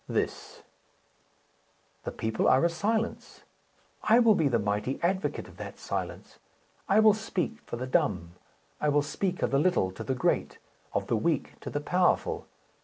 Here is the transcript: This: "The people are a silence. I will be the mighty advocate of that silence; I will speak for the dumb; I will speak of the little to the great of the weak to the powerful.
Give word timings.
This: 0.09 0.63
"The 2.05 2.11
people 2.11 2.47
are 2.47 2.65
a 2.65 2.69
silence. 2.69 3.43
I 4.01 4.17
will 4.17 4.33
be 4.33 4.47
the 4.47 4.57
mighty 4.57 4.99
advocate 5.03 5.47
of 5.47 5.57
that 5.57 5.77
silence; 5.77 6.39
I 6.89 6.99
will 6.99 7.13
speak 7.13 7.59
for 7.67 7.75
the 7.75 7.85
dumb; 7.85 8.31
I 8.79 8.89
will 8.89 9.03
speak 9.03 9.43
of 9.43 9.51
the 9.51 9.59
little 9.59 9.91
to 9.91 10.03
the 10.03 10.15
great 10.15 10.57
of 10.91 11.05
the 11.05 11.15
weak 11.17 11.53
to 11.59 11.69
the 11.69 11.81
powerful. 11.81 12.47